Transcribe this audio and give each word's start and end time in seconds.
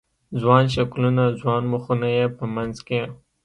ځوان 0.41 0.63
شکلونه، 0.75 1.23
ځوان 1.39 1.63
مخونه 1.73 2.07
یې 2.17 2.25
په 2.37 2.43
منځ 2.55 2.75
کې 2.87 3.01